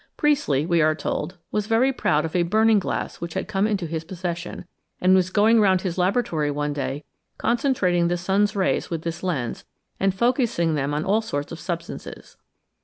[0.17, 3.85] Priestley, we are told, was very proud of a burning glass which had come into
[3.85, 4.65] his possession,
[4.99, 7.03] and was going round his laboratory one day
[7.37, 9.63] concentrating the sun's rays with this lens,
[9.99, 12.35] and focussing them on all sorts of substances.